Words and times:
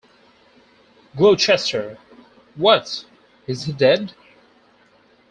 "Gloucester:" 1.15 1.99
What, 2.55 3.05
is 3.45 3.65
he 3.65 3.71
dead? 3.71 4.13